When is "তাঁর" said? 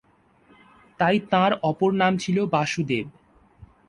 1.31-1.51